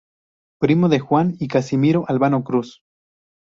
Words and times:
Primo 0.59 0.89
de 0.89 0.97
Juan 0.97 1.35
y 1.37 1.47
Casimiro 1.47 2.05
Albano 2.07 2.43
Cruz. 2.43 2.81